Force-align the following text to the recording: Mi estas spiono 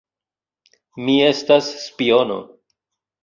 Mi 1.03 1.17
estas 1.27 1.69
spiono 1.83 2.39